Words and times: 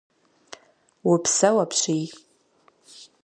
Упсэу 1.11 1.57
апщий. 1.63 2.05